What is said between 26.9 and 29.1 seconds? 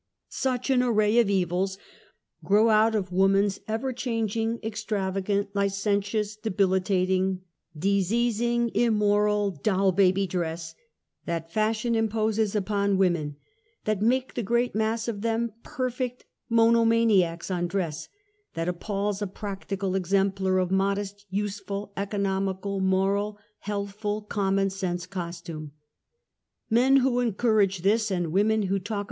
who encourage this and women who talk